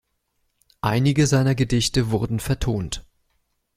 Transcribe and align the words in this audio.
Einige 0.81 1.27
seiner 1.27 1.53
Gedichte 1.53 2.09
wurden 2.09 2.39
vertont. 2.39 3.05